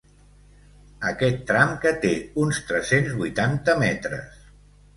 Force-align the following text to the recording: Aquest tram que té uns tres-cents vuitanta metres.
Aquest 1.09 1.43
tram 1.51 1.75
que 1.85 1.93
té 2.07 2.13
uns 2.45 2.63
tres-cents 2.73 3.15
vuitanta 3.23 3.79
metres. 3.87 4.45